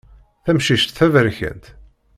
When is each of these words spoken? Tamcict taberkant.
Tamcict 0.45 0.89
taberkant. 0.97 1.65